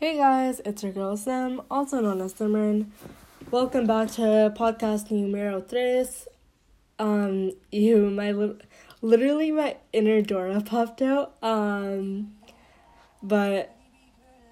Hey 0.00 0.16
guys, 0.16 0.62
it's 0.64 0.82
your 0.82 0.92
girl 0.92 1.14
Sam, 1.14 1.60
also 1.70 2.00
known 2.00 2.22
as 2.22 2.32
Simran. 2.32 2.86
Welcome 3.50 3.86
back 3.86 4.10
to 4.12 4.50
podcast 4.56 5.10
numero 5.10 5.60
tres. 5.60 6.26
Um, 6.98 7.52
you, 7.70 8.08
my 8.08 8.32
li- 8.32 8.56
literally 9.02 9.50
my 9.50 9.76
inner 9.92 10.22
Dora 10.22 10.62
popped 10.62 11.02
out. 11.02 11.34
Um, 11.42 12.34
but 13.22 13.76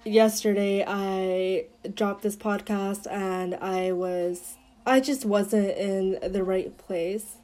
yesterday 0.05 0.85
I 0.87 1.65
dropped 1.95 2.21
this 2.21 2.35
podcast 2.35 3.11
and 3.11 3.55
I 3.55 3.91
was, 3.91 4.55
I 4.85 4.99
just 4.99 5.25
wasn't 5.25 5.75
in 5.75 6.31
the 6.31 6.43
right 6.43 6.77
place 6.77 7.37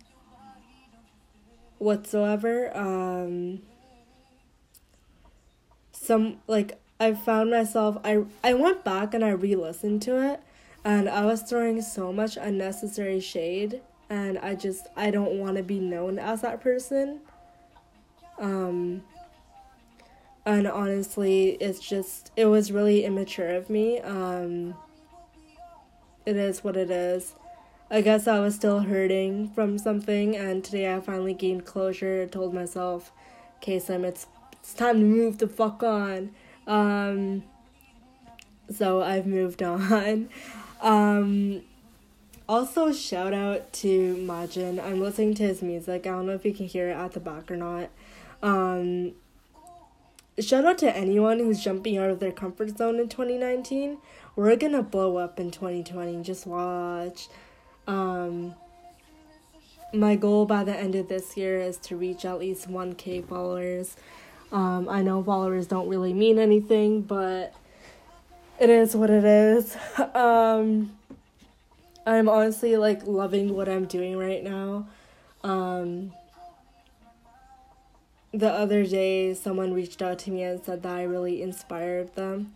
whatsoever. 1.79 2.69
Um, 2.77 3.63
some 5.91 6.37
like 6.45 6.79
I 7.00 7.14
found 7.14 7.52
myself 7.52 7.98
I 8.04 8.23
I 8.43 8.54
went 8.54 8.84
back 8.84 9.14
and 9.14 9.23
I 9.23 9.32
re-listened 9.32 10.02
to 10.03 10.34
it 10.34 10.40
and 10.84 11.09
I 11.09 11.26
was 11.26 11.41
throwing 11.41 11.81
so 11.81 12.13
much 12.13 12.38
unnecessary 12.38 13.20
shade 13.20 13.81
and 14.09 14.38
I 14.38 14.55
just 14.55 14.88
I 14.95 15.12
don't 15.12 15.38
want 15.38 15.58
to 15.58 15.63
be 15.63 15.80
known 15.80 16.20
as 16.20 16.41
that 16.41 16.62
person. 16.62 17.20
Um 18.39 19.03
and 20.45 20.67
honestly, 20.67 21.58
it's 21.59 21.80
just 21.80 22.31
it 22.38 22.45
was 22.45 22.72
really 22.72 23.03
immature 23.03 23.50
of 23.50 23.70
me. 23.70 24.00
Um 24.00 24.75
it 26.25 26.38
is 26.38 26.64
what 26.64 26.77
it 26.77 26.89
is. 26.89 27.36
I 27.91 28.02
guess 28.02 28.25
I 28.25 28.39
was 28.39 28.55
still 28.55 28.80
hurting 28.80 29.50
from 29.50 29.77
something 29.77 30.36
and 30.36 30.64
today 30.64 30.94
I 30.94 31.02
finally 31.02 31.34
gained 31.34 31.66
closure, 31.66 32.25
told 32.25 32.53
myself, 32.53 33.12
"Okay, 33.58 33.80
Sam, 33.80 34.05
it's 34.05 34.27
it's 34.53 34.73
time 34.73 35.00
to 35.02 35.05
move 35.05 35.39
the 35.39 35.48
fuck 35.48 35.84
on." 35.84 36.31
Um, 36.67 37.43
so 38.69 39.01
I've 39.01 39.27
moved 39.27 39.61
on. 39.63 40.29
Um, 40.81 41.61
also, 42.47 42.91
shout 42.94 43.33
out 43.33 43.73
to 43.73 44.16
Majin. 44.17 44.83
I'm 44.83 45.02
listening 45.02 45.33
to 45.35 45.44
his 45.44 45.63
music. 45.63 46.05
I 46.05 46.09
don't 46.09 46.27
know 46.27 46.33
if 46.33 46.45
you 46.45 46.53
can 46.53 46.67
hear 46.67 46.89
it 46.89 46.94
at 46.94 47.13
the 47.13 47.19
back 47.19 47.49
or 47.49 47.57
not. 47.57 47.89
Um, 48.44 49.13
shout 50.38 50.63
out 50.66 50.77
to 50.80 50.95
anyone 50.95 51.39
who's 51.39 51.63
jumping 51.63 51.97
out 51.97 52.11
of 52.11 52.19
their 52.19 52.31
comfort 52.31 52.77
zone 52.77 53.00
in 53.00 53.09
2019. 53.09 53.97
We're 54.35 54.55
gonna 54.57 54.83
blow 54.83 55.17
up 55.17 55.39
in 55.39 55.50
2020. 55.50 56.22
Just 56.22 56.45
watch. 56.45 57.29
Um, 57.88 58.53
my 59.91 60.16
goal 60.16 60.45
by 60.45 60.63
the 60.63 60.75
end 60.75 60.94
of 60.94 61.07
this 61.07 61.35
year 61.35 61.59
is 61.59 61.77
to 61.77 61.95
reach 61.95 62.25
at 62.25 62.39
least 62.39 62.69
1k 62.69 63.27
followers. 63.27 63.95
Um, 64.51 64.88
I 64.89 65.01
know 65.01 65.23
followers 65.23 65.67
don't 65.67 65.88
really 65.88 66.13
mean 66.13 66.39
anything, 66.39 67.01
but 67.01 67.53
it 68.59 68.69
is 68.69 68.95
what 68.95 69.09
it 69.09 69.23
is. 69.23 69.75
um, 70.15 70.95
I'm 72.05 72.29
honestly 72.29 72.77
like 72.77 73.05
loving 73.05 73.53
what 73.55 73.67
I'm 73.67 73.85
doing 73.85 74.17
right 74.17 74.43
now. 74.43 74.88
Um, 75.43 76.13
the 78.33 78.51
other 78.51 78.85
day, 78.85 79.33
someone 79.33 79.73
reached 79.73 80.01
out 80.01 80.19
to 80.19 80.31
me 80.31 80.43
and 80.43 80.63
said 80.63 80.83
that 80.83 80.95
I 80.95 81.03
really 81.03 81.41
inspired 81.41 82.13
them, 82.16 82.53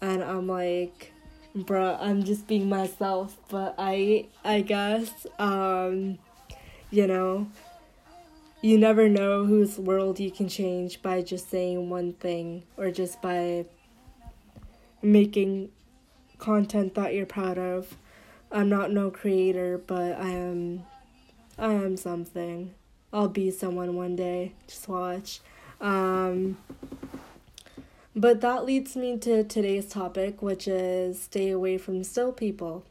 and 0.00 0.22
I'm 0.22 0.46
like, 0.46 1.12
bruh, 1.56 1.96
I'm 2.00 2.24
just 2.24 2.46
being 2.46 2.68
myself. 2.68 3.36
But 3.48 3.74
I, 3.78 4.26
I 4.44 4.60
guess, 4.60 5.26
um, 5.38 6.18
you 6.90 7.06
know 7.06 7.46
you 8.62 8.76
never 8.76 9.08
know 9.08 9.44
whose 9.44 9.78
world 9.78 10.20
you 10.20 10.30
can 10.30 10.48
change 10.48 11.00
by 11.00 11.22
just 11.22 11.48
saying 11.48 11.88
one 11.88 12.12
thing 12.12 12.62
or 12.76 12.90
just 12.90 13.22
by 13.22 13.64
making 15.02 15.70
content 16.38 16.94
that 16.94 17.14
you're 17.14 17.26
proud 17.26 17.58
of. 17.58 17.96
I'm 18.52 18.68
not 18.68 18.90
no 18.90 19.10
creator, 19.10 19.78
but 19.78 20.18
I 20.18 20.30
am 20.30 20.84
I 21.58 21.72
am 21.72 21.96
something. 21.96 22.74
I'll 23.12 23.28
be 23.28 23.50
someone 23.50 23.94
one 23.94 24.16
day. 24.16 24.52
Just 24.66 24.88
watch. 24.88 25.40
Um 25.80 26.58
but 28.14 28.40
that 28.42 28.64
leads 28.64 28.96
me 28.96 29.16
to 29.18 29.44
today's 29.44 29.86
topic, 29.88 30.42
which 30.42 30.68
is 30.68 31.22
stay 31.22 31.50
away 31.50 31.78
from 31.78 32.02
still 32.04 32.32
people. 32.32 32.84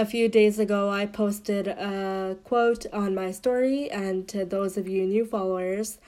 A 0.00 0.06
few 0.06 0.30
days 0.30 0.58
ago, 0.58 0.88
I 0.88 1.04
posted 1.04 1.68
a 1.68 2.38
quote 2.44 2.86
on 2.90 3.14
my 3.14 3.32
story, 3.32 3.90
and 3.90 4.26
to 4.28 4.46
those 4.46 4.78
of 4.78 4.88
you 4.88 5.04
new 5.04 5.26
followers, 5.26 5.98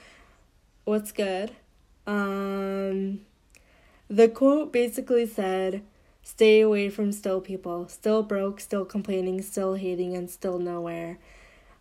what's 0.87 1.13
good? 1.13 1.51
Um, 2.07 3.21
the 4.09 4.31
quote 4.31 4.73
basically 4.73 5.27
said, 5.27 5.83
Stay 6.23 6.63
away 6.63 6.89
from 6.89 7.13
still 7.13 7.43
people, 7.43 7.87
still 7.87 8.23
broke, 8.23 8.61
still 8.61 8.87
complaining, 8.87 9.43
still 9.43 9.75
hating, 9.75 10.17
and 10.17 10.31
still 10.31 10.59
nowhere. 10.59 11.19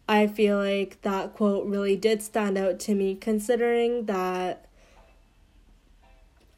I 0.05 0.27
feel 0.27 0.57
like 0.57 1.01
that 1.03 1.33
quote 1.33 1.65
really 1.65 1.95
did 1.95 2.21
stand 2.21 2.57
out 2.57 2.77
to 2.81 2.93
me 2.93 3.15
considering 3.15 4.07
that 4.07 4.65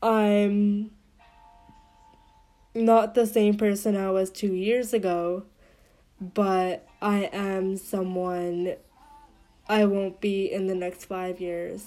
I'm 0.02 0.90
not 2.76 3.14
the 3.14 3.26
same 3.26 3.56
person 3.56 3.96
I 3.96 4.10
was 4.12 4.30
two 4.30 4.54
years 4.54 4.94
ago, 4.94 5.44
but 6.20 6.88
I 7.02 7.30
am 7.34 7.78
someone 7.78 8.76
I 9.68 9.86
won't 9.86 10.20
be 10.20 10.52
in 10.52 10.68
the 10.68 10.76
next 10.76 11.06
five 11.06 11.40
years. 11.40 11.86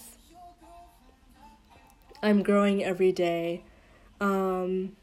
I'm 2.22 2.42
growing 2.42 2.82
every 2.82 3.12
day. 3.12 3.62
Um, 4.20 4.97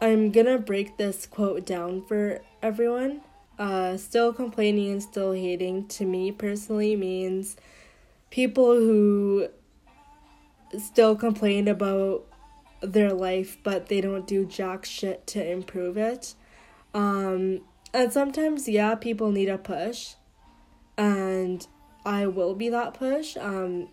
I'm 0.00 0.30
gonna 0.30 0.58
break 0.58 0.98
this 0.98 1.26
quote 1.26 1.64
down 1.64 2.04
for 2.06 2.40
everyone. 2.62 3.22
Uh, 3.58 3.96
still 3.96 4.32
complaining 4.32 4.90
and 4.90 5.02
still 5.02 5.32
hating 5.32 5.86
to 5.86 6.04
me 6.04 6.32
personally 6.32 6.96
means 6.96 7.56
people 8.30 8.74
who 8.74 9.48
still 10.78 11.14
complain 11.14 11.68
about 11.68 12.26
their 12.92 13.12
life, 13.12 13.58
but 13.62 13.88
they 13.88 14.00
don't 14.00 14.26
do 14.26 14.44
jack 14.44 14.84
shit 14.84 15.26
to 15.28 15.44
improve 15.44 15.96
it. 15.96 16.34
Um, 16.92 17.60
and 17.92 18.12
sometimes, 18.12 18.68
yeah, 18.68 18.94
people 18.94 19.30
need 19.30 19.48
a 19.48 19.58
push, 19.58 20.14
and 20.96 21.66
I 22.04 22.26
will 22.26 22.54
be 22.54 22.68
that 22.68 22.94
push. 22.94 23.36
Um, 23.36 23.88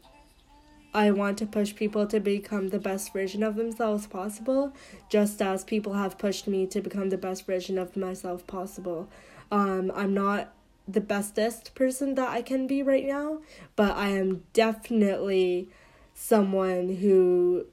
I 0.93 1.11
want 1.11 1.37
to 1.37 1.45
push 1.45 1.73
people 1.73 2.05
to 2.07 2.19
become 2.19 2.69
the 2.69 2.79
best 2.79 3.13
version 3.13 3.43
of 3.43 3.55
themselves 3.55 4.07
possible, 4.07 4.73
just 5.09 5.41
as 5.41 5.63
people 5.63 5.93
have 5.93 6.17
pushed 6.17 6.47
me 6.47 6.67
to 6.67 6.81
become 6.81 7.09
the 7.09 7.17
best 7.17 7.45
version 7.45 7.77
of 7.77 7.95
myself 7.95 8.45
possible. 8.45 9.09
Um, 9.51 9.91
I'm 9.95 10.13
not 10.13 10.53
the 10.87 11.01
bestest 11.01 11.75
person 11.75 12.15
that 12.15 12.29
I 12.29 12.41
can 12.41 12.67
be 12.67 12.83
right 12.83 13.05
now, 13.05 13.39
but 13.75 13.95
I 13.95 14.09
am 14.09 14.43
definitely 14.51 15.69
someone 16.13 16.95
who 16.95 17.67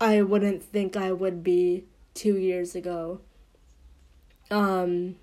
I 0.00 0.22
wouldn't 0.22 0.62
think 0.62 0.96
I 0.96 1.12
would 1.12 1.44
be 1.44 1.84
two 2.14 2.36
years 2.36 2.74
ago. 2.74 3.20
Um, 4.50 5.16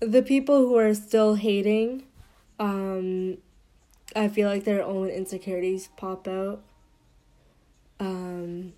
the 0.00 0.22
people 0.22 0.58
who 0.58 0.76
are 0.76 0.94
still 0.94 1.36
hating, 1.36 2.02
um, 2.58 3.38
I 4.16 4.28
feel 4.28 4.48
like 4.48 4.64
their 4.64 4.82
own 4.82 5.08
insecurities 5.08 5.88
pop 5.96 6.26
out. 6.26 6.62
Um, 8.00 8.72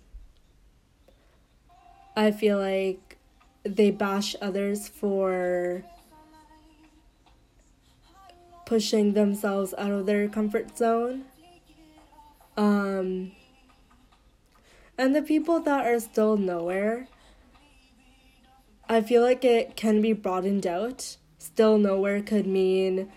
I 2.15 2.31
feel 2.31 2.59
like 2.59 3.17
they 3.63 3.89
bash 3.89 4.35
others 4.39 4.87
for 4.87 5.83
pushing 8.65 9.13
themselves 9.13 9.73
out 9.77 9.91
of 9.91 10.05
their 10.05 10.27
comfort 10.27 10.77
zone. 10.77 11.25
Um, 12.55 13.31
and 14.97 15.15
the 15.15 15.21
people 15.21 15.59
that 15.61 15.85
are 15.85 15.99
still 15.99 16.37
nowhere, 16.37 17.07
I 18.89 19.01
feel 19.01 19.21
like 19.21 19.43
it 19.43 19.75
can 19.75 20.01
be 20.01 20.13
broadened 20.13 20.65
out. 20.65 21.17
Still 21.37 21.77
nowhere 21.77 22.21
could 22.21 22.47
mean 22.47 23.11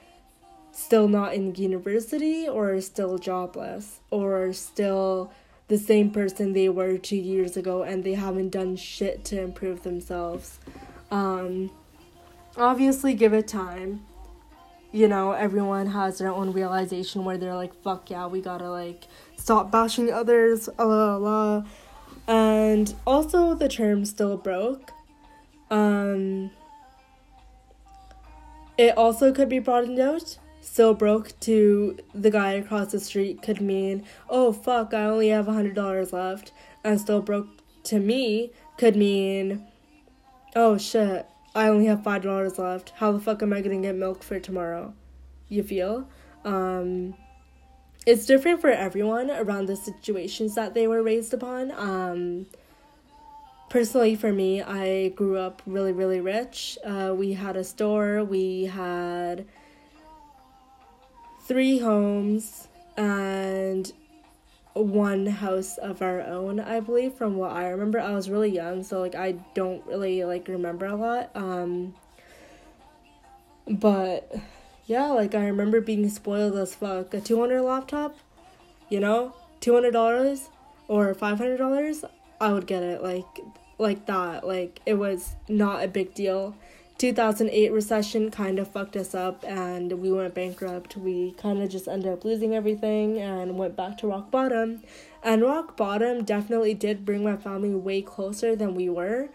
still 0.72 1.08
not 1.08 1.34
in 1.34 1.54
university 1.54 2.48
or 2.48 2.80
still 2.80 3.18
jobless 3.18 4.00
or 4.10 4.52
still 4.52 5.32
the 5.68 5.78
same 5.78 6.10
person 6.10 6.52
they 6.52 6.68
were 6.68 6.96
two 6.96 7.16
years 7.16 7.56
ago 7.56 7.82
and 7.82 8.02
they 8.02 8.14
haven't 8.14 8.50
done 8.50 8.76
shit 8.76 9.24
to 9.24 9.40
improve 9.40 9.82
themselves. 9.82 10.58
Um, 11.10 11.70
obviously, 12.56 13.14
give 13.14 13.32
it 13.32 13.46
time. 13.46 14.04
You 14.92 15.06
know, 15.06 15.32
everyone 15.32 15.86
has 15.86 16.18
their 16.18 16.32
own 16.32 16.52
realization 16.52 17.24
where 17.24 17.38
they're 17.38 17.54
like, 17.54 17.74
fuck 17.82 18.10
yeah, 18.10 18.26
we 18.26 18.40
gotta 18.40 18.68
like 18.68 19.04
stop 19.40 19.70
bashing 19.70 20.12
others, 20.12 20.68
la 20.78 20.84
la 20.84 21.16
la. 21.16 21.64
And 22.28 22.94
also 23.06 23.54
the 23.54 23.68
term 23.68 24.04
still 24.04 24.36
broke. 24.36 24.92
Um, 25.70 26.50
it 28.76 28.96
also 28.96 29.32
could 29.32 29.48
be 29.48 29.58
broadened 29.58 29.98
out. 29.98 30.38
still 30.60 30.94
broke 30.94 31.38
to 31.40 31.98
the 32.14 32.30
guy 32.30 32.52
across 32.52 32.92
the 32.92 33.00
street 33.00 33.42
could 33.42 33.60
mean, 33.60 34.04
oh 34.28 34.52
fuck, 34.52 34.92
I 34.94 35.04
only 35.04 35.28
have 35.28 35.48
a 35.48 35.52
hundred 35.52 35.74
dollars 35.74 36.12
left, 36.12 36.52
and 36.84 37.00
still 37.00 37.22
broke 37.22 37.48
to 37.84 37.98
me 37.98 38.52
could 38.76 38.94
mean, 38.94 39.66
oh 40.54 40.76
shit, 40.78 41.26
I 41.54 41.68
only 41.68 41.86
have 41.86 42.04
five 42.04 42.22
dollars 42.22 42.58
left. 42.58 42.90
How 42.96 43.10
the 43.12 43.20
fuck 43.20 43.42
am 43.42 43.52
I 43.52 43.62
gonna 43.62 43.80
get 43.80 43.94
milk 43.94 44.22
for 44.22 44.38
tomorrow? 44.38 44.94
You 45.48 45.62
feel? 45.62 46.08
Um, 46.44 47.14
it's 48.06 48.26
different 48.26 48.60
for 48.60 48.70
everyone 48.70 49.30
around 49.30 49.66
the 49.66 49.76
situations 49.76 50.54
that 50.54 50.74
they 50.74 50.86
were 50.86 51.02
raised 51.02 51.34
upon. 51.34 51.70
Um, 51.72 52.46
personally, 53.68 54.16
for 54.16 54.32
me, 54.32 54.62
I 54.62 55.08
grew 55.10 55.38
up 55.38 55.62
really, 55.66 55.92
really 55.92 56.20
rich. 56.20 56.78
Uh, 56.84 57.14
we 57.16 57.34
had 57.34 57.56
a 57.56 57.64
store, 57.64 58.24
we 58.24 58.64
had 58.64 59.46
three 61.46 61.78
homes, 61.78 62.68
and 62.96 63.92
one 64.74 65.26
house 65.26 65.78
of 65.78 66.00
our 66.00 66.20
own 66.20 66.60
i 66.60 66.78
believe 66.78 67.12
from 67.14 67.36
what 67.36 67.50
i 67.50 67.68
remember 67.68 67.98
i 67.98 68.12
was 68.12 68.30
really 68.30 68.50
young 68.50 68.84
so 68.84 69.00
like 69.00 69.14
i 69.14 69.32
don't 69.54 69.84
really 69.86 70.24
like 70.24 70.46
remember 70.46 70.86
a 70.86 70.94
lot 70.94 71.30
um 71.34 71.92
but 73.68 74.32
yeah 74.90 75.06
like 75.06 75.36
i 75.36 75.46
remember 75.46 75.80
being 75.80 76.08
spoiled 76.10 76.56
as 76.56 76.74
fuck 76.74 77.14
a 77.14 77.20
200 77.20 77.62
laptop 77.62 78.16
you 78.88 78.98
know 78.98 79.32
$200 79.60 80.48
or 80.88 81.14
$500 81.14 82.04
i 82.40 82.52
would 82.52 82.66
get 82.66 82.82
it 82.82 83.00
like 83.00 83.40
like 83.78 84.04
that 84.06 84.44
like 84.44 84.80
it 84.84 84.94
was 84.94 85.36
not 85.48 85.84
a 85.84 85.86
big 85.86 86.12
deal 86.12 86.56
2008 86.98 87.72
recession 87.72 88.32
kind 88.32 88.58
of 88.58 88.68
fucked 88.68 88.96
us 88.96 89.14
up 89.14 89.42
and 89.48 89.90
we 90.02 90.12
went 90.12 90.34
bankrupt. 90.34 90.98
We 90.98 91.32
kind 91.32 91.62
of 91.62 91.70
just 91.70 91.88
ended 91.88 92.12
up 92.12 92.26
losing 92.26 92.54
everything 92.54 93.18
and 93.18 93.56
went 93.56 93.74
back 93.74 93.96
to 93.98 94.06
rock 94.06 94.30
bottom. 94.30 94.82
And 95.22 95.40
rock 95.40 95.78
bottom 95.78 96.24
definitely 96.24 96.74
did 96.74 97.06
bring 97.06 97.24
my 97.24 97.38
family 97.38 97.74
way 97.74 98.02
closer 98.02 98.54
than 98.54 98.74
we 98.74 98.90
were. 98.90 99.30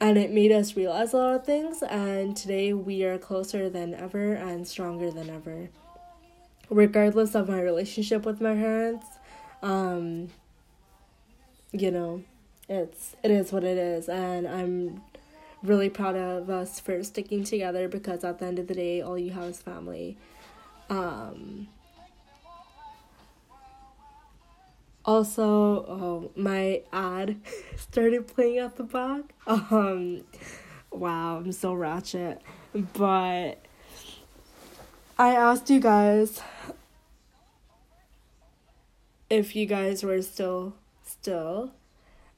And 0.00 0.16
it 0.16 0.30
made 0.30 0.50
us 0.50 0.76
realize 0.76 1.12
a 1.12 1.18
lot 1.18 1.34
of 1.34 1.44
things. 1.44 1.82
And 1.82 2.36
today 2.36 2.72
we 2.72 3.04
are 3.04 3.18
closer 3.18 3.68
than 3.68 3.94
ever 3.94 4.32
and 4.32 4.66
stronger 4.66 5.10
than 5.10 5.28
ever. 5.28 5.68
Regardless 6.70 7.34
of 7.34 7.48
my 7.48 7.60
relationship 7.60 8.24
with 8.24 8.40
my 8.40 8.54
parents, 8.54 9.04
um, 9.62 10.28
you 11.72 11.90
know, 11.90 12.22
it's 12.68 13.16
it 13.22 13.30
is 13.30 13.52
what 13.52 13.64
it 13.64 13.76
is, 13.76 14.08
and 14.08 14.46
I'm 14.46 15.02
really 15.62 15.90
proud 15.90 16.16
of 16.16 16.48
us 16.48 16.80
for 16.80 17.02
sticking 17.02 17.44
together 17.44 17.88
because 17.88 18.24
at 18.24 18.38
the 18.38 18.46
end 18.46 18.58
of 18.58 18.68
the 18.68 18.74
day, 18.74 19.02
all 19.02 19.18
you 19.18 19.30
have 19.32 19.44
is 19.44 19.60
family. 19.60 20.16
Um, 20.88 21.68
also, 25.04 25.44
oh, 25.44 26.30
my 26.36 26.82
ad 26.92 27.40
started 27.76 28.26
playing 28.26 28.58
at 28.58 28.76
the 28.76 28.84
back. 28.84 29.34
Um, 29.46 30.24
wow, 30.90 31.38
I'm 31.38 31.52
so 31.52 31.74
ratchet. 31.74 32.42
But 32.92 33.64
I 35.18 35.34
asked 35.34 35.68
you 35.70 35.80
guys 35.80 36.40
if 39.28 39.54
you 39.54 39.66
guys 39.66 40.02
were 40.02 40.22
still 40.22 40.74
still 41.04 41.72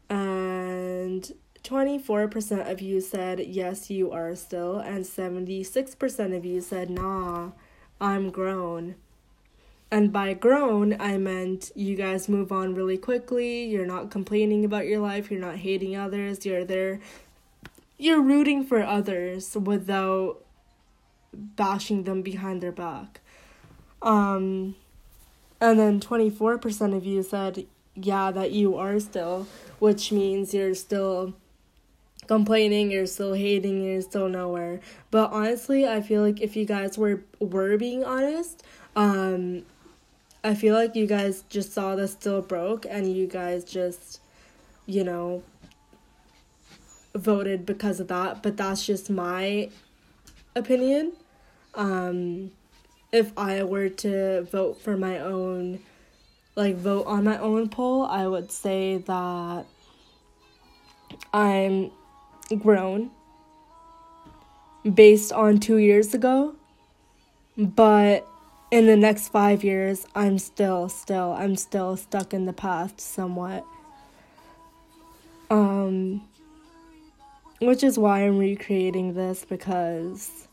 and 0.09 1.33
24% 1.65 2.71
of 2.71 2.81
you 2.81 3.01
said 3.01 3.41
yes, 3.41 3.89
you 3.89 4.11
are 4.11 4.35
still, 4.35 4.79
and 4.79 5.05
76% 5.05 6.37
of 6.37 6.45
you 6.45 6.61
said 6.61 6.91
nah, 6.91 7.53
I'm 8.01 8.31
grown. 8.31 8.97
And 9.93 10.11
by 10.11 10.33
grown, 10.33 10.99
I 10.99 11.19
meant 11.19 11.71
you 11.75 11.97
guys 11.97 12.27
move 12.27 12.51
on 12.51 12.75
really 12.75 12.97
quickly, 12.97 13.65
you're 13.65 13.85
not 13.85 14.11
complaining 14.11 14.65
about 14.65 14.87
your 14.87 15.01
life, 15.01 15.31
you're 15.31 15.39
not 15.39 15.57
hating 15.57 15.95
others, 15.95 16.47
you're 16.47 16.65
there, 16.65 16.99
you're 17.99 18.23
rooting 18.23 18.65
for 18.65 18.83
others 18.83 19.55
without 19.55 20.39
bashing 21.35 22.05
them 22.05 22.23
behind 22.23 22.63
their 22.63 22.73
back. 22.73 23.21
Um, 24.01 24.77
and 25.61 25.79
then 25.79 26.01
24% 26.01 26.97
of 26.97 27.05
you 27.05 27.23
said, 27.23 27.67
yeah, 27.95 28.31
that 28.31 28.51
you 28.51 28.79
are 28.79 28.99
still, 28.99 29.47
which 29.79 30.11
means 30.11 30.55
you're 30.55 30.75
still 30.75 31.35
complaining, 32.29 32.91
you're 32.91 33.05
still 33.05 33.35
hating, 33.35 33.85
you're 33.85 34.01
still 34.01 34.31
nowhere. 34.31 34.81
But 35.11 35.33
honestly, 35.33 35.87
I 35.87 36.01
feel 36.01 36.23
like 36.23 36.41
if 36.41 36.57
you 36.57 36.65
guys 36.65 36.97
were 36.97 37.25
were 37.41 37.77
being 37.77 38.05
honest, 38.05 38.63
um 38.97 39.65
I 40.45 40.55
feel 40.55 40.75
like 40.75 40.97
you 40.97 41.07
guys 41.07 41.45
just 41.49 41.73
saw 41.73 41.95
this 41.95 42.13
still 42.13 42.43
broke 42.43 42.85
and 42.89 43.15
you 43.15 43.27
guys 43.27 43.65
just 43.65 44.21
you 44.87 45.05
know 45.05 45.43
voted 47.15 47.65
because 47.67 48.01
of 48.01 48.09
that, 48.09 48.43
but 48.43 48.57
that's 48.57 48.85
just 48.85 49.11
my 49.11 49.71
opinion. 50.57 51.13
Um 51.75 52.51
if 53.13 53.31
I 53.37 53.63
were 53.63 53.91
to 53.91 54.43
vote 54.51 54.81
for 54.81 54.97
my 54.97 55.19
own 55.19 55.81
like 56.57 56.77
vote 56.77 57.07
on 57.07 57.25
my 57.25 57.39
own 57.39 57.69
poll, 57.69 58.05
I 58.05 58.27
would 58.27 58.51
say 58.51 58.99
that 58.99 59.65
I'm 61.33 61.91
grown 62.59 63.11
based 64.93 65.33
on 65.33 65.59
two 65.59 65.77
years 65.77 66.15
ago, 66.15 66.55
but 67.57 68.27
in 68.73 68.87
the 68.87 68.97
next 68.97 69.29
five 69.29 69.63
years, 69.63 70.07
I'm 70.15 70.39
still, 70.39 70.89
still, 70.89 71.33
I'm 71.39 71.57
still 71.57 71.97
stuck 71.99 72.33
in 72.33 72.47
the 72.47 72.55
past 72.55 73.01
somewhat. 73.01 73.67
Um, 75.51 76.23
which 77.61 77.85
is 77.85 77.99
why 77.99 78.21
I'm 78.21 78.39
recreating 78.39 79.13
this 79.13 79.45
because 79.45 80.49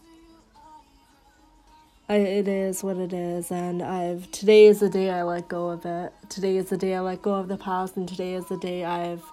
I, 2.09 2.17
it 2.17 2.49
is 2.49 2.83
what 2.83 2.97
it 2.97 3.13
is, 3.13 3.51
and 3.51 3.81
I've 3.81 4.29
today 4.31 4.65
is 4.65 4.81
the 4.81 4.89
day 4.89 5.09
I 5.09 5.23
let 5.23 5.47
go 5.47 5.69
of 5.69 5.85
it. 5.85 6.11
Today 6.27 6.57
is 6.57 6.69
the 6.69 6.77
day 6.77 6.95
I 6.95 6.99
let 6.99 7.21
go 7.21 7.35
of 7.35 7.47
the 7.47 7.57
past, 7.57 7.95
and 7.95 8.07
today 8.07 8.33
is 8.33 8.47
the 8.49 8.57
day 8.57 8.83
I've 8.83 9.23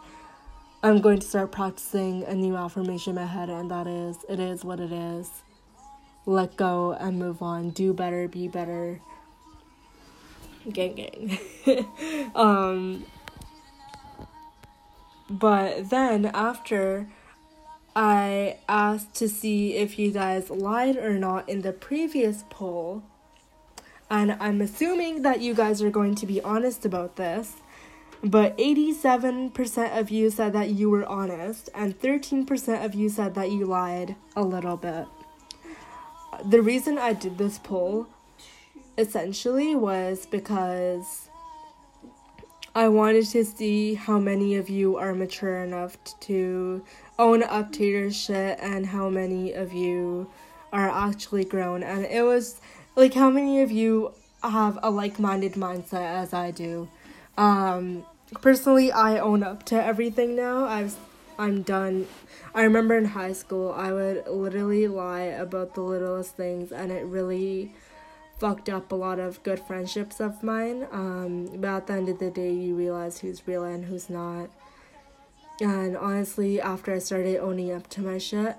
I'm 0.85 1.01
going 1.01 1.19
to 1.19 1.27
start 1.27 1.51
practicing 1.51 2.23
a 2.25 2.35
new 2.35 2.55
affirmation 2.55 3.11
in 3.11 3.17
my 3.17 3.27
head, 3.27 3.49
and 3.51 3.69
that 3.69 3.89
is 3.89 4.19
it 4.29 4.39
is 4.39 4.65
what 4.65 4.79
it 4.79 4.93
is. 4.93 5.43
Let 6.27 6.57
go 6.57 6.93
and 6.93 7.19
move 7.19 7.41
on. 7.41 7.71
Do 7.71 7.93
better, 7.93 8.29
be 8.29 8.49
better. 8.49 9.01
Gang, 10.71 10.95
gang. 10.97 11.39
um, 12.35 13.07
but 15.31 15.89
then 15.89 16.27
after 16.27 17.09
I 17.95 18.59
asked 18.69 19.15
to 19.15 19.29
see 19.29 19.77
if 19.77 19.99
you 19.99 20.11
guys 20.11 20.51
lied 20.51 20.97
or 20.97 21.19
not 21.19 21.49
in 21.49 21.63
the 21.63 21.73
previous 21.73 22.45
poll, 22.51 23.05
and 24.11 24.37
I'm 24.41 24.61
assuming 24.61 25.23
that 25.23 25.41
you 25.41 25.55
guys 25.55 25.81
are 25.81 25.91
going 25.91 26.17
to 26.17 26.27
be 26.27 26.43
honest 26.43 26.85
about 26.85 27.17
this 27.17 27.55
but 28.23 28.57
87% 28.59 29.99
of 29.99 30.11
you 30.11 30.31
said 30.31 30.53
that 30.55 30.71
you 30.71 30.91
were 30.91 31.07
honest, 31.07 31.69
and 31.75 31.99
13% 31.99 32.85
of 32.85 32.95
you 32.95 33.09
said 33.09 33.35
that 33.35 33.51
you 33.51 33.67
lied 33.67 34.17
a 34.35 34.43
little 34.43 34.77
bit. 34.77 35.07
The 36.45 36.63
reason 36.63 36.99
I 36.99 37.13
did 37.13 37.39
this 37.39 37.59
poll 37.59 38.07
essentially 38.99 39.75
was 39.75 40.27
because 40.27 41.29
I 42.75 42.89
wanted 42.89 43.27
to 43.29 43.45
see 43.45 43.95
how 43.95 44.19
many 44.19 44.57
of 44.57 44.69
you 44.69 44.97
are 44.97 45.15
mature 45.15 45.63
enough 45.65 45.97
to 46.21 46.85
own 47.19 47.43
up 47.43 47.73
to 47.73 47.85
your 47.85 48.11
shit 48.11 48.59
and 48.61 48.87
how 48.87 49.09
many 49.09 49.53
of 49.53 49.73
you 49.73 50.31
are 50.73 50.91
actually 50.91 51.45
grown. 51.45 51.83
And 51.83 52.05
it 52.05 52.23
was 52.23 52.61
like 52.95 53.15
how 53.15 53.31
many 53.31 53.63
of 53.63 53.71
you 53.71 54.13
have 54.43 54.79
a 54.83 54.91
like 54.91 55.19
minded 55.19 55.53
mindset 55.53 56.23
as 56.23 56.35
I 56.35 56.51
do. 56.51 56.89
Um, 57.39 58.05
personally, 58.43 58.93
I 58.93 59.19
own 59.19 59.43
up 59.43 59.65
to 59.67 59.83
everything 59.83 60.37
now. 60.37 60.67
I've 60.67 60.97
I'm 61.39 61.63
done. 61.63 62.07
I 62.55 62.63
remember 62.63 62.97
in 62.97 63.05
high 63.05 63.33
school, 63.33 63.73
I 63.73 63.93
would 63.93 64.27
literally 64.27 64.89
lie 64.89 65.23
about 65.23 65.75
the 65.75 65.83
littlest 65.83 66.37
things, 66.37 66.73
and 66.73 66.91
it 66.91 67.05
really 67.05 67.75
fucked 68.39 68.69
up 68.69 68.93
a 68.93 68.95
lot 68.95 69.19
of 69.19 69.43
good 69.43 69.61
friendships 69.61 70.21
of 70.21 70.43
mine. 70.43 70.87
Um, 70.93 71.49
but 71.61 71.69
at 71.69 71.87
the 71.87 71.93
end 71.95 72.09
of 72.09 72.19
the 72.19 72.31
day, 72.31 72.53
you 72.53 72.75
realize 72.75 73.19
who's 73.19 73.47
real 73.47 73.65
and 73.65 73.85
who's 73.85 74.11
not. 74.11 74.51
And 75.61 75.97
honestly, 75.97 76.61
after 76.61 76.95
I 76.95 76.99
started 76.99 77.39
owning 77.39 77.73
up 77.73 77.89
to 77.91 78.03
my 78.03 78.19
shit, 78.19 78.57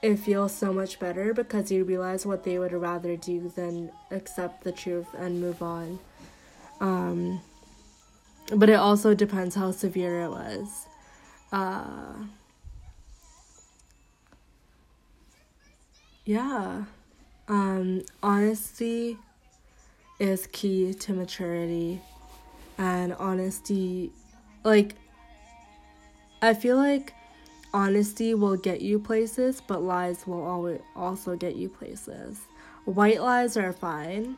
it 0.00 0.16
feels 0.16 0.54
so 0.54 0.72
much 0.72 0.98
better 0.98 1.32
because 1.32 1.70
you 1.70 1.84
realize 1.84 2.26
what 2.26 2.44
they 2.44 2.58
would 2.58 2.72
rather 2.72 3.16
do 3.16 3.52
than 3.54 3.92
accept 4.10 4.64
the 4.64 4.72
truth 4.72 5.06
and 5.16 5.40
move 5.40 5.62
on. 5.62 5.98
Um, 6.80 7.40
but 8.56 8.68
it 8.68 8.74
also 8.74 9.14
depends 9.14 9.54
how 9.54 9.70
severe 9.70 10.22
it 10.22 10.30
was. 10.30 10.86
Uh, 11.52 12.14
yeah. 16.24 16.84
Um, 17.48 18.02
honesty 18.22 19.18
is 20.18 20.46
key 20.52 20.94
to 20.94 21.12
maturity, 21.12 22.00
and 22.78 23.12
honesty, 23.14 24.12
like, 24.64 24.94
I 26.40 26.54
feel 26.54 26.76
like 26.76 27.12
honesty 27.74 28.34
will 28.34 28.56
get 28.56 28.80
you 28.80 28.98
places, 28.98 29.60
but 29.66 29.82
lies 29.82 30.26
will 30.26 30.42
always 30.42 30.80
also 30.96 31.36
get 31.36 31.56
you 31.56 31.68
places. 31.68 32.40
White 32.84 33.20
lies 33.20 33.56
are 33.56 33.72
fine, 33.72 34.36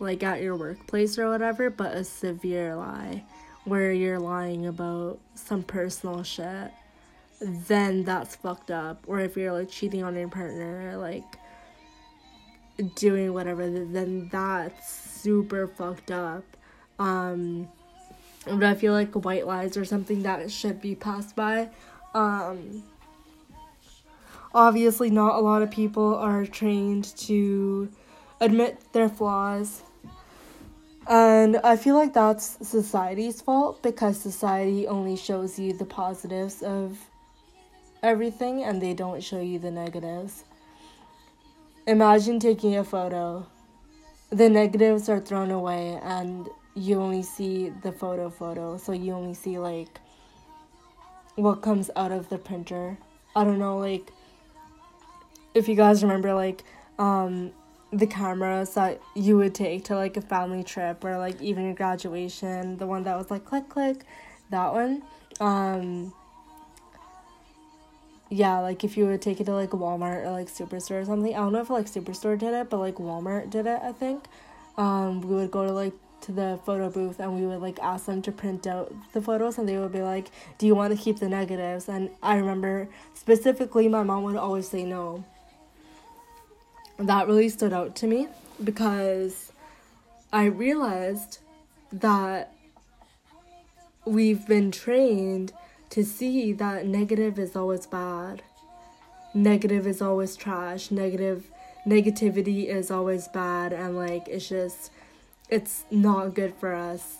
like 0.00 0.22
at 0.22 0.40
your 0.40 0.56
workplace 0.56 1.18
or 1.18 1.28
whatever, 1.28 1.68
but 1.68 1.94
a 1.94 2.04
severe 2.04 2.74
lie 2.76 3.24
where 3.68 3.92
you're 3.92 4.18
lying 4.18 4.66
about 4.66 5.18
some 5.34 5.62
personal 5.62 6.22
shit, 6.22 6.70
then 7.40 8.04
that's 8.04 8.36
fucked 8.36 8.70
up. 8.70 9.04
Or 9.06 9.20
if 9.20 9.36
you're 9.36 9.52
like 9.52 9.70
cheating 9.70 10.02
on 10.02 10.16
your 10.16 10.28
partner, 10.28 10.96
like 10.96 11.24
doing 12.96 13.32
whatever, 13.32 13.68
then 13.68 14.28
that's 14.30 14.92
super 15.22 15.66
fucked 15.66 16.10
up. 16.10 16.44
Um, 16.98 17.68
but 18.44 18.62
I 18.64 18.74
feel 18.74 18.92
like 18.92 19.12
white 19.14 19.46
lies 19.46 19.76
are 19.76 19.84
something 19.84 20.22
that 20.22 20.50
should 20.50 20.80
be 20.80 20.94
passed 20.94 21.36
by. 21.36 21.68
Um, 22.14 22.82
obviously, 24.54 25.10
not 25.10 25.34
a 25.34 25.40
lot 25.40 25.62
of 25.62 25.70
people 25.70 26.14
are 26.14 26.46
trained 26.46 27.04
to 27.18 27.88
admit 28.40 28.80
their 28.92 29.08
flaws. 29.08 29.82
And 31.08 31.56
I 31.64 31.76
feel 31.76 31.94
like 31.94 32.12
that's 32.12 32.58
society's 32.68 33.40
fault 33.40 33.82
because 33.82 34.20
society 34.20 34.86
only 34.86 35.16
shows 35.16 35.58
you 35.58 35.72
the 35.72 35.86
positives 35.86 36.62
of 36.62 36.98
everything 38.02 38.62
and 38.62 38.80
they 38.80 38.92
don't 38.92 39.22
show 39.22 39.40
you 39.40 39.58
the 39.58 39.70
negatives. 39.70 40.44
Imagine 41.86 42.38
taking 42.38 42.76
a 42.76 42.84
photo, 42.84 43.46
the 44.28 44.50
negatives 44.50 45.08
are 45.08 45.20
thrown 45.20 45.50
away, 45.50 45.98
and 46.02 46.46
you 46.74 47.00
only 47.00 47.22
see 47.22 47.70
the 47.82 47.90
photo 47.90 48.28
photo, 48.28 48.76
so 48.76 48.92
you 48.92 49.14
only 49.14 49.32
see 49.32 49.58
like 49.58 49.98
what 51.36 51.62
comes 51.62 51.90
out 51.96 52.12
of 52.12 52.28
the 52.28 52.36
printer. 52.36 52.98
I 53.34 53.44
don't 53.44 53.58
know, 53.58 53.78
like 53.78 54.12
if 55.54 55.66
you 55.66 55.74
guys 55.74 56.02
remember, 56.02 56.34
like 56.34 56.62
um, 56.98 57.52
the 57.92 58.06
cameras 58.06 58.74
that 58.74 59.00
you 59.14 59.36
would 59.36 59.54
take 59.54 59.84
to 59.84 59.94
like 59.94 60.16
a 60.16 60.20
family 60.20 60.62
trip 60.62 61.04
or 61.04 61.16
like 61.16 61.40
even 61.40 61.70
a 61.70 61.74
graduation, 61.74 62.76
the 62.76 62.86
one 62.86 63.04
that 63.04 63.16
was 63.16 63.30
like 63.30 63.44
click 63.44 63.68
click, 63.68 64.04
that 64.50 64.72
one. 64.72 65.02
Um, 65.40 66.12
yeah, 68.30 68.58
like 68.58 68.84
if 68.84 68.96
you 68.96 69.06
would 69.06 69.22
take 69.22 69.40
it 69.40 69.44
to 69.44 69.54
like 69.54 69.70
Walmart 69.70 70.26
or 70.26 70.30
like 70.30 70.48
Superstore 70.48 71.02
or 71.02 71.04
something. 71.04 71.34
I 71.34 71.38
don't 71.38 71.52
know 71.52 71.60
if 71.60 71.70
like 71.70 71.86
Superstore 71.86 72.38
did 72.38 72.52
it, 72.52 72.68
but 72.68 72.78
like 72.78 72.96
Walmart 72.96 73.50
did 73.50 73.66
it, 73.66 73.80
I 73.82 73.92
think. 73.92 74.24
Um, 74.76 75.22
we 75.22 75.34
would 75.34 75.50
go 75.50 75.64
to 75.64 75.72
like 75.72 75.94
to 76.20 76.32
the 76.32 76.58
photo 76.64 76.90
booth 76.90 77.20
and 77.20 77.34
we 77.34 77.46
would 77.46 77.60
like 77.60 77.78
ask 77.80 78.06
them 78.06 78.20
to 78.22 78.32
print 78.32 78.66
out 78.66 78.92
the 79.12 79.22
photos 79.22 79.56
and 79.56 79.68
they 79.68 79.78
would 79.78 79.92
be 79.92 80.02
like, 80.02 80.30
Do 80.58 80.66
you 80.66 80.74
want 80.74 80.94
to 80.94 81.02
keep 81.02 81.20
the 81.20 81.28
negatives? 81.28 81.88
And 81.88 82.10
I 82.22 82.36
remember 82.36 82.88
specifically 83.14 83.88
my 83.88 84.02
mom 84.02 84.24
would 84.24 84.36
always 84.36 84.68
say 84.68 84.84
no. 84.84 85.24
That 86.98 87.28
really 87.28 87.48
stood 87.48 87.72
out 87.72 87.94
to 87.96 88.08
me 88.08 88.26
because 88.62 89.52
I 90.32 90.46
realized 90.46 91.38
that 91.92 92.52
we've 94.04 94.46
been 94.48 94.72
trained 94.72 95.52
to 95.90 96.04
see 96.04 96.52
that 96.54 96.86
negative 96.86 97.38
is 97.38 97.54
always 97.54 97.86
bad. 97.86 98.42
Negative 99.32 99.86
is 99.86 100.02
always 100.02 100.34
trash. 100.34 100.90
Negative 100.90 101.46
negativity 101.86 102.66
is 102.66 102.90
always 102.90 103.28
bad 103.28 103.72
and 103.72 103.96
like 103.96 104.26
it's 104.28 104.48
just 104.48 104.90
it's 105.48 105.84
not 105.92 106.34
good 106.34 106.52
for 106.54 106.74
us. 106.74 107.18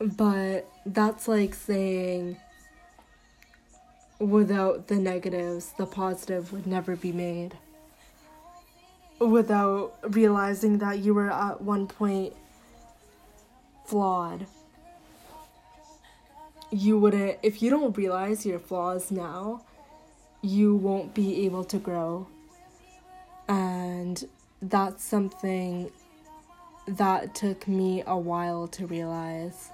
But 0.00 0.68
that's 0.84 1.28
like 1.28 1.54
saying 1.54 2.36
without 4.20 4.86
the 4.86 4.96
negatives, 4.96 5.72
the 5.76 5.86
positive 5.86 6.52
would 6.52 6.66
never 6.66 6.94
be 6.94 7.10
made. 7.10 7.56
Without 9.18 9.94
realizing 10.02 10.78
that 10.78 11.00
you 11.00 11.12
were 11.12 11.32
at 11.32 11.60
one 11.60 11.88
point 11.88 12.34
flawed. 13.86 14.46
You 16.70 16.98
wouldn't 16.98 17.38
if 17.42 17.60
you 17.60 17.70
don't 17.70 17.96
realize 17.96 18.46
your 18.46 18.60
flaws 18.60 19.10
now 19.10 19.62
you 20.42 20.74
won't 20.74 21.14
be 21.14 21.44
able 21.44 21.64
to 21.64 21.78
grow. 21.78 22.26
And 23.48 24.22
that's 24.62 25.04
something 25.04 25.90
that 26.86 27.34
took 27.34 27.68
me 27.68 28.02
a 28.06 28.16
while 28.16 28.68
to 28.68 28.86
realize. 28.86 29.70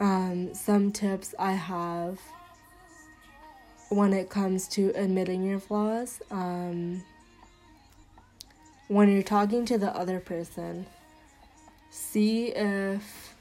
Um, 0.00 0.54
some 0.54 0.90
tips 0.90 1.34
i 1.38 1.52
have 1.52 2.18
when 3.94 4.12
it 4.12 4.28
comes 4.28 4.68
to 4.68 4.90
admitting 4.94 5.42
your 5.42 5.58
flaws 5.58 6.20
um, 6.30 7.02
when 8.88 9.10
you're 9.10 9.22
talking 9.22 9.64
to 9.64 9.78
the 9.78 9.94
other 9.96 10.20
person 10.20 10.86
see 11.90 12.48
if 12.48 13.34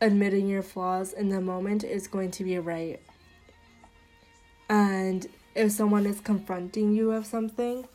admitting 0.00 0.48
your 0.48 0.62
flaws 0.62 1.12
in 1.12 1.28
the 1.28 1.40
moment 1.40 1.84
is 1.84 2.06
going 2.06 2.30
to 2.30 2.44
be 2.44 2.58
right. 2.58 3.00
And 4.68 5.26
if 5.54 5.72
someone 5.72 6.06
is 6.06 6.20
confronting 6.20 6.94
you 6.94 7.12
of 7.12 7.26
something 7.26 7.86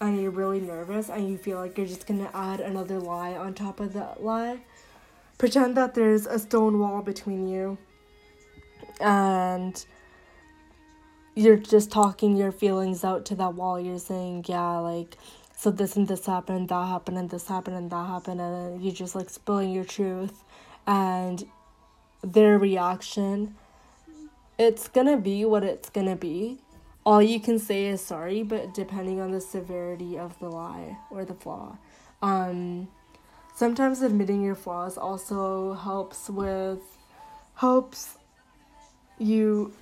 and 0.00 0.20
you're 0.20 0.30
really 0.30 0.60
nervous 0.60 1.08
and 1.08 1.28
you 1.28 1.38
feel 1.38 1.58
like 1.58 1.78
you're 1.78 1.86
just 1.86 2.06
gonna 2.06 2.30
add 2.34 2.60
another 2.60 2.98
lie 2.98 3.34
on 3.34 3.54
top 3.54 3.80
of 3.80 3.92
that 3.92 4.24
lie, 4.24 4.60
pretend 5.38 5.76
that 5.76 5.94
there's 5.94 6.26
a 6.26 6.38
stone 6.38 6.78
wall 6.78 7.02
between 7.02 7.46
you 7.46 7.78
and 9.00 9.84
you're 11.34 11.56
just 11.56 11.90
talking 11.90 12.36
your 12.36 12.52
feelings 12.52 13.04
out 13.04 13.24
to 13.26 13.34
that 13.36 13.54
wall. 13.54 13.80
You're 13.80 13.98
saying, 13.98 14.44
yeah, 14.48 14.78
like, 14.78 15.16
so 15.56 15.70
this 15.70 15.96
and 15.96 16.08
this 16.08 16.26
happened, 16.26 16.68
that 16.68 16.86
happened, 16.88 17.18
and 17.18 17.30
this 17.30 17.48
happened, 17.48 17.76
and 17.76 17.90
that 17.90 18.06
happened, 18.06 18.40
and 18.40 18.82
you're 18.82 18.94
just 18.94 19.14
like 19.14 19.30
spilling 19.30 19.72
your 19.72 19.84
truth. 19.84 20.44
And 20.86 21.44
their 22.22 22.58
reaction 22.58 23.56
it's 24.58 24.86
gonna 24.88 25.16
be 25.16 25.44
what 25.44 25.64
it's 25.64 25.90
gonna 25.90 26.16
be. 26.16 26.58
All 27.04 27.20
you 27.20 27.40
can 27.40 27.58
say 27.58 27.86
is 27.86 28.00
sorry 28.00 28.42
but 28.42 28.74
depending 28.74 29.20
on 29.20 29.32
the 29.32 29.40
severity 29.40 30.18
of 30.18 30.38
the 30.38 30.48
lie 30.48 30.98
or 31.10 31.24
the 31.24 31.34
flaw. 31.34 31.76
Um 32.20 32.88
sometimes 33.54 34.02
admitting 34.02 34.42
your 34.42 34.54
flaws 34.54 34.96
also 34.96 35.74
helps 35.74 36.28
with 36.28 36.80
helps 37.56 38.18
you 39.22 39.72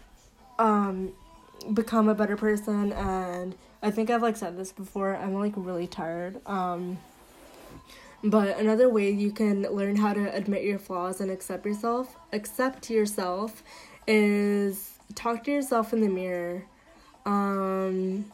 um 0.59 1.13
become 1.75 2.09
a 2.09 2.15
better 2.15 2.37
person 2.37 2.93
and 2.93 3.55
i 3.83 3.91
think 3.91 4.11
i've 4.11 4.23
like 4.23 4.37
said 4.37 4.57
this 4.57 4.73
before 4.73 5.17
i'm 5.17 5.35
like 5.35 5.53
really 5.57 5.87
tired 5.87 6.41
um 6.47 6.99
but 8.23 8.59
another 8.59 8.89
way 8.89 9.11
you 9.11 9.33
can 9.33 9.63
learn 9.63 9.97
how 9.97 10.13
to 10.13 10.35
admit 10.35 10.65
your 10.65 10.79
flaws 10.79 11.21
and 11.21 11.31
accept 11.31 11.65
yourself, 11.65 12.17
accept 12.33 12.91
yourself, 12.91 13.63
is 14.07 14.99
talk 15.15 15.45
to 15.45 15.51
yourself 15.51 15.93
in 15.95 16.03
the 16.03 16.09
mirror. 16.09 16.65
Um, 17.25 18.27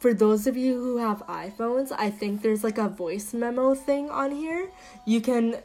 for 0.00 0.12
those 0.12 0.48
of 0.48 0.56
you 0.56 0.74
who 0.74 0.96
have 0.98 1.24
iPhones, 1.26 1.92
I 1.96 2.10
think 2.10 2.42
there's 2.42 2.64
like 2.64 2.78
a 2.78 2.88
voice 2.88 3.32
memo 3.32 3.74
thing 3.74 4.10
on 4.10 4.32
here. 4.32 4.68
You 5.06 5.20
can, 5.20 5.56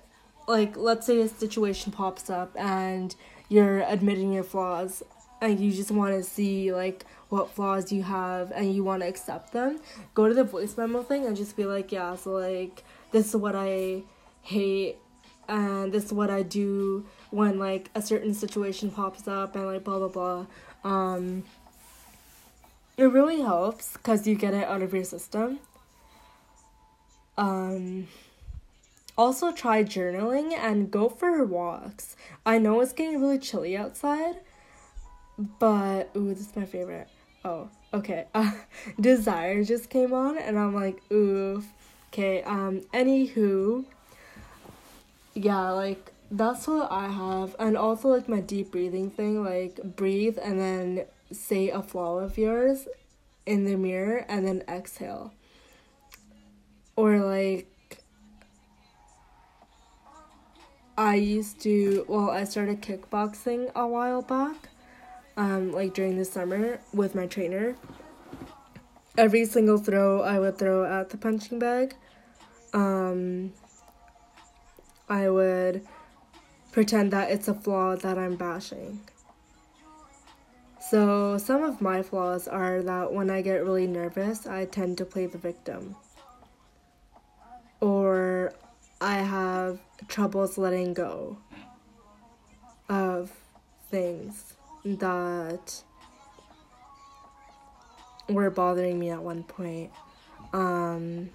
like, 0.48 0.77
let's 0.77 1.08
say 1.08 1.22
a 1.22 1.27
situation 1.27 1.92
pops 1.92 2.30
up 2.30 2.56
and 2.56 3.15
you're 3.50 3.81
admitting 3.81 4.33
your 4.33 4.43
flaws 4.43 5.03
and 5.41 5.59
you 5.59 5.71
just 5.71 5.91
want 5.91 6.13
to 6.13 6.23
see, 6.23 6.73
like, 6.73 7.05
what 7.33 7.50
flaws 7.50 7.91
you 7.91 8.03
have 8.03 8.51
and 8.51 8.75
you 8.75 8.83
want 8.83 9.01
to 9.01 9.07
accept 9.07 9.53
them, 9.53 9.79
go 10.13 10.27
to 10.27 10.35
the 10.35 10.43
voice 10.43 10.77
memo 10.77 11.01
thing 11.01 11.25
and 11.25 11.35
just 11.35 11.57
be 11.57 11.65
like, 11.65 11.91
yeah, 11.91 12.15
so 12.15 12.33
like 12.33 12.83
this 13.12 13.29
is 13.29 13.35
what 13.35 13.55
I 13.55 14.03
hate 14.43 14.97
and 15.47 15.91
this 15.91 16.05
is 16.05 16.13
what 16.13 16.29
I 16.29 16.43
do 16.43 17.07
when 17.31 17.57
like 17.57 17.89
a 17.95 18.03
certain 18.03 18.35
situation 18.35 18.91
pops 18.91 19.27
up 19.27 19.55
and 19.55 19.65
like 19.65 19.83
blah 19.83 19.97
blah 19.97 20.09
blah. 20.09 20.45
Um 20.83 21.43
it 22.97 23.05
really 23.05 23.41
helps 23.41 23.97
cuz 23.97 24.27
you 24.27 24.35
get 24.35 24.53
it 24.53 24.67
out 24.67 24.83
of 24.83 24.93
your 24.93 25.03
system. 25.03 25.57
Um 27.35 28.07
also 29.17 29.51
try 29.51 29.84
journaling 29.84 30.53
and 30.53 30.91
go 30.91 31.10
for 31.10 31.43
walks. 31.46 32.15
I 32.46 32.58
know 32.58 32.82
it's 32.82 32.93
getting 32.93 33.22
really 33.22 33.39
chilly 33.39 33.77
outside, 33.77 34.36
but 35.38 36.10
ooh, 36.15 36.29
this 36.34 36.50
is 36.50 36.55
my 36.55 36.65
favorite. 36.65 37.08
Oh, 37.46 37.70
okay. 37.93 38.25
Uh, 38.34 38.51
Desire 39.00 39.63
just 39.63 39.89
came 39.89 40.13
on, 40.13 40.38
and 40.38 40.58
I'm 40.58 40.74
like, 40.74 41.01
ooh. 41.12 41.63
Okay. 42.12 42.43
Um. 42.43 42.82
Anywho, 42.93 43.86
yeah, 45.34 45.72
like 45.72 46.12
that's 46.29 46.67
what 46.67 46.91
I 46.91 47.08
have, 47.08 47.55
and 47.58 47.75
also 47.75 48.10
like 48.10 48.29
my 48.29 48.39
deep 48.39 48.72
breathing 48.72 49.10
thing. 49.10 49.43
Like 49.43 49.79
breathe 49.96 50.38
and 50.41 50.60
then 50.60 51.05
say 51.32 51.70
a 51.70 51.82
flaw 51.82 52.20
of 52.20 52.38
yours 52.38 52.88
in 53.46 53.65
the 53.65 53.75
mirror 53.75 54.25
and 54.27 54.48
then 54.48 54.63
exhale. 54.67 55.34
Or 56.96 57.17
like 57.20 57.73
I 60.97 61.15
used 61.15 61.59
to 61.62 62.05
well, 62.07 62.29
I 62.29 62.43
started 62.43 62.81
kickboxing 62.81 63.71
a 63.73 63.88
while 63.88 64.21
back. 64.21 64.69
Um, 65.35 65.71
like 65.71 65.95
during 65.95 66.17
the 66.17 66.25
summer 66.25 66.79
with 66.93 67.15
my 67.15 67.25
trainer. 67.25 67.75
Every 69.17 69.45
single 69.45 69.77
throw 69.77 70.21
I 70.21 70.39
would 70.39 70.57
throw 70.57 70.85
at 70.85 71.09
the 71.09 71.17
punching 71.17 71.57
bag. 71.57 71.95
Um, 72.73 73.53
I 75.09 75.29
would 75.29 75.85
pretend 76.71 77.12
that 77.12 77.31
it's 77.31 77.47
a 77.47 77.53
flaw 77.53 77.95
that 77.95 78.17
I'm 78.17 78.35
bashing. 78.35 79.01
So, 80.79 81.38
some 81.38 81.63
of 81.63 81.81
my 81.81 82.03
flaws 82.03 82.47
are 82.47 82.81
that 82.83 83.13
when 83.13 83.29
I 83.29 83.41
get 83.41 83.63
really 83.63 83.88
nervous, 83.88 84.45
I 84.45 84.65
tend 84.65 84.97
to 84.97 85.05
play 85.05 85.27
the 85.27 85.38
victim. 85.38 85.95
Or 87.79 88.53
I 89.03 89.15
have 89.15 89.79
troubles 90.07 90.57
letting 90.57 90.93
go 90.93 91.36
of 92.88 93.33
things 93.91 94.53
that 94.86 95.83
were 98.29 98.50
bothering 98.50 98.98
me 98.98 99.10
at 99.10 99.22
one 99.22 99.43
point. 99.43 99.91
Um, 100.53 101.31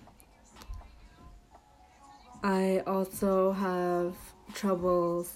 I 2.42 2.82
also 2.87 3.52
have 3.52 4.14
troubles 4.54 5.34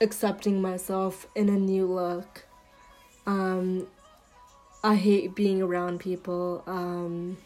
accepting 0.00 0.62
myself 0.62 1.26
in 1.34 1.50
a 1.50 1.58
new 1.58 1.84
look. 1.84 2.46
Um, 3.26 3.86
I 4.82 4.94
hate 4.94 5.34
being 5.34 5.60
around 5.60 6.00
people. 6.00 6.62
Um, 6.66 7.36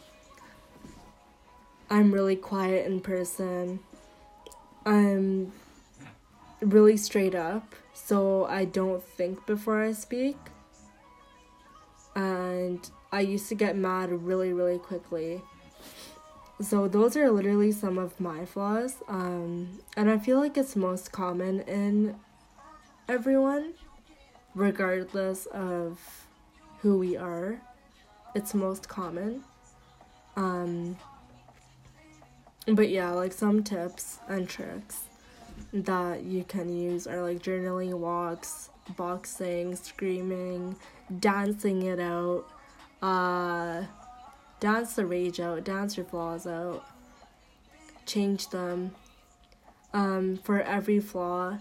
I'm 1.88 2.12
really 2.12 2.36
quiet 2.36 2.86
in 2.86 3.00
person. 3.00 3.80
I'm 4.84 5.52
really 6.60 6.96
straight 6.96 7.34
up, 7.34 7.74
so 7.94 8.44
I 8.46 8.64
don't 8.64 9.02
think 9.02 9.46
before 9.46 9.82
I 9.82 9.92
speak. 9.92 10.36
And 12.14 12.88
I 13.12 13.20
used 13.20 13.48
to 13.50 13.54
get 13.54 13.76
mad 13.76 14.10
really, 14.10 14.52
really 14.52 14.78
quickly. 14.78 15.42
So 16.60 16.88
those 16.88 17.16
are 17.16 17.30
literally 17.30 17.70
some 17.70 17.98
of 17.98 18.18
my 18.18 18.46
flaws. 18.46 18.96
Um, 19.08 19.78
and 19.96 20.10
I 20.10 20.18
feel 20.18 20.40
like 20.40 20.56
it's 20.56 20.74
most 20.74 21.12
common 21.12 21.60
in 21.60 22.16
everyone, 23.08 23.74
regardless 24.54 25.46
of 25.46 26.00
who 26.80 26.98
we 26.98 27.16
are. 27.16 27.60
It's 28.34 28.54
most 28.54 28.88
common. 28.88 29.44
Um, 30.34 30.96
but 32.66 32.88
yeah, 32.88 33.10
like 33.10 33.32
some 33.32 33.62
tips 33.62 34.18
and 34.28 34.48
tricks 34.48 35.02
that 35.72 36.22
you 36.22 36.44
can 36.44 36.74
use 36.74 37.06
are 37.06 37.22
like 37.22 37.42
journaling 37.42 37.94
walks, 37.94 38.70
boxing, 38.96 39.76
screaming, 39.76 40.76
dancing 41.20 41.82
it 41.82 42.00
out, 42.00 42.46
uh, 43.02 43.84
dance 44.60 44.94
the 44.94 45.06
rage 45.06 45.40
out, 45.40 45.64
dance 45.64 45.96
your 45.96 46.06
flaws 46.06 46.46
out, 46.46 46.84
change 48.04 48.48
them. 48.50 48.92
Um, 49.92 50.38
for 50.42 50.60
every 50.60 51.00
flaw 51.00 51.58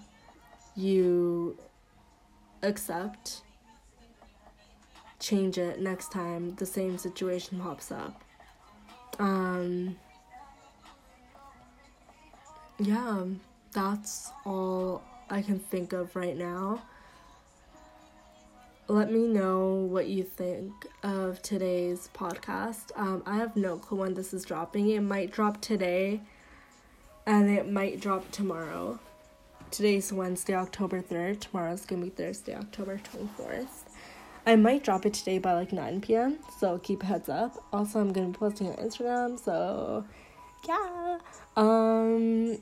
you 0.75 1.57
accept, 2.63 3.43
change 5.19 5.57
it 5.57 5.79
next 5.79 6.11
time 6.11 6.55
the 6.55 6.65
same 6.65 6.97
situation 6.97 7.59
pops 7.59 7.91
up. 7.91 8.23
Um, 9.19 9.95
yeah, 12.79 13.23
that's 13.71 14.31
all 14.45 15.03
I 15.29 15.41
can 15.41 15.59
think 15.59 15.93
of 15.93 16.15
right 16.15 16.37
now 16.37 16.81
let 18.87 19.11
me 19.11 19.27
know 19.27 19.69
what 19.89 20.07
you 20.07 20.23
think 20.23 20.71
of 21.01 21.41
today's 21.41 22.09
podcast. 22.13 22.91
Um, 22.95 23.23
I 23.25 23.37
have 23.37 23.55
no 23.55 23.77
clue 23.77 23.99
when 23.99 24.13
this 24.13 24.31
is 24.31 24.45
dropping. 24.45 24.89
It 24.91 24.99
might 24.99 25.31
drop 25.31 25.59
today 25.59 26.21
and 27.25 27.49
it 27.49 27.71
might 27.71 27.99
drop 27.99 28.29
tomorrow. 28.29 28.99
Today's 29.71 30.13
Wednesday, 30.13 30.53
October 30.53 31.01
3rd. 31.01 31.39
Tomorrow's 31.39 31.85
gonna 31.85 32.03
be 32.03 32.09
Thursday, 32.09 32.53
October 32.55 32.99
24th. 32.99 33.85
I 34.45 34.55
might 34.55 34.83
drop 34.83 35.07
it 35.07 35.15
today 35.15 35.39
by 35.39 35.53
like 35.53 35.73
9 35.73 36.01
p.m., 36.01 36.37
so 36.59 36.77
keep 36.77 37.01
heads 37.01 37.29
up. 37.29 37.63
Also, 37.73 37.99
I'm 37.99 38.13
gonna 38.13 38.27
be 38.27 38.37
posting 38.37 38.67
on 38.67 38.75
Instagram, 38.75 39.43
so 39.43 40.05
yeah. 40.67 41.17
Um, 41.55 42.57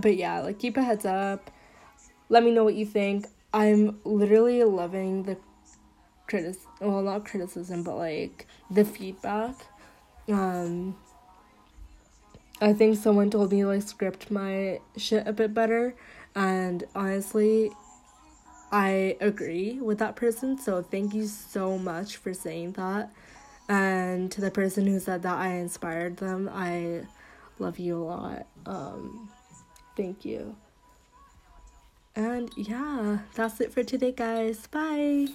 but 0.00 0.16
yeah, 0.16 0.40
like 0.40 0.58
keep 0.58 0.76
a 0.76 0.82
heads 0.82 1.04
up. 1.04 1.50
Let 2.28 2.42
me 2.44 2.50
know 2.50 2.64
what 2.64 2.74
you 2.74 2.86
think. 2.86 3.26
I'm 3.52 4.00
literally 4.04 4.64
loving 4.64 5.24
the 5.24 5.36
critic 6.26 6.56
well 6.80 7.02
not 7.02 7.26
criticism 7.26 7.82
but 7.82 7.96
like 7.96 8.46
the 8.70 8.84
feedback. 8.84 9.54
Um 10.28 10.96
I 12.60 12.72
think 12.72 12.96
someone 12.96 13.28
told 13.28 13.52
me 13.52 13.64
like 13.64 13.82
script 13.82 14.30
my 14.30 14.80
shit 14.96 15.26
a 15.26 15.32
bit 15.32 15.52
better 15.52 15.94
and 16.34 16.84
honestly 16.94 17.70
I 18.70 19.16
agree 19.20 19.78
with 19.80 19.98
that 19.98 20.16
person 20.16 20.58
so 20.58 20.80
thank 20.82 21.12
you 21.12 21.26
so 21.26 21.76
much 21.76 22.16
for 22.16 22.32
saying 22.32 22.72
that 22.72 23.12
and 23.72 24.30
to 24.32 24.40
the 24.40 24.50
person 24.50 24.86
who 24.86 24.98
said 25.00 25.22
that 25.22 25.38
I 25.38 25.54
inspired 25.54 26.18
them 26.18 26.50
I 26.52 27.06
love 27.58 27.78
you 27.78 27.96
a 27.98 28.04
lot 28.04 28.46
um 28.66 29.30
thank 29.96 30.24
you 30.24 30.56
and 32.14 32.50
yeah, 32.56 33.18
that's 33.34 33.60
it 33.60 33.72
for 33.72 33.82
today, 33.82 34.12
guys. 34.12 34.66
Bye. 34.66 35.28